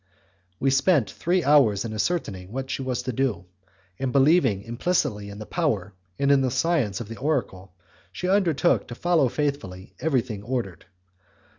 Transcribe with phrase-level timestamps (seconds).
[0.59, 3.45] We spent three hours in ascertaining what she was to do,
[3.99, 7.75] and, believing implicitly in the power and in the science of the oracle,
[8.11, 10.85] she undertook to follow faithfully everything ordered.